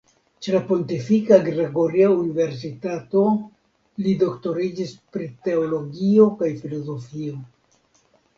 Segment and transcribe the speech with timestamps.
[0.43, 3.21] Ĉe la Pontifika Gregoria Universitato
[4.07, 7.39] li doktoriĝis pri teologio kaj filozofio.